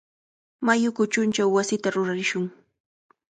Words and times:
Mayu 0.65 0.89
kuchunchaw 0.97 1.49
wasita 1.55 1.87
rurarishun. 1.95 2.45